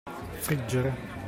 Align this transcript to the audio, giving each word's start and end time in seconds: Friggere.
Friggere. 0.41 1.19